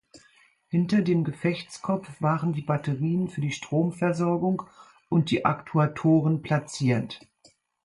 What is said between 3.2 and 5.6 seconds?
für die Stromversorgung und die